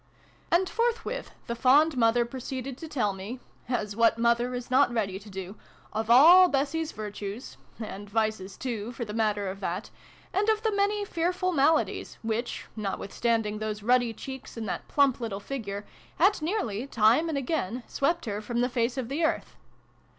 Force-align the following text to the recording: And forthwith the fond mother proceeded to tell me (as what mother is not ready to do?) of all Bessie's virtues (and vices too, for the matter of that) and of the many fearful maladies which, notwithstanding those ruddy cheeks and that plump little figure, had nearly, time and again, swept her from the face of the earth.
And 0.51 0.67
forthwith 0.67 1.29
the 1.45 1.53
fond 1.53 1.95
mother 1.95 2.25
proceeded 2.25 2.75
to 2.79 2.87
tell 2.87 3.13
me 3.13 3.39
(as 3.69 3.95
what 3.95 4.17
mother 4.17 4.55
is 4.55 4.71
not 4.71 4.91
ready 4.91 5.19
to 5.19 5.29
do?) 5.29 5.57
of 5.93 6.09
all 6.09 6.47
Bessie's 6.47 6.91
virtues 6.91 7.57
(and 7.79 8.09
vices 8.09 8.57
too, 8.57 8.91
for 8.93 9.05
the 9.05 9.13
matter 9.13 9.47
of 9.47 9.59
that) 9.59 9.91
and 10.33 10.49
of 10.49 10.63
the 10.63 10.71
many 10.75 11.05
fearful 11.05 11.51
maladies 11.51 12.17
which, 12.23 12.65
notwithstanding 12.75 13.59
those 13.59 13.83
ruddy 13.83 14.11
cheeks 14.11 14.57
and 14.57 14.67
that 14.67 14.87
plump 14.87 15.19
little 15.21 15.39
figure, 15.39 15.85
had 16.17 16.41
nearly, 16.41 16.87
time 16.87 17.29
and 17.29 17.37
again, 17.37 17.83
swept 17.85 18.25
her 18.25 18.41
from 18.41 18.61
the 18.61 18.69
face 18.69 18.97
of 18.97 19.07
the 19.07 19.23
earth. 19.23 19.55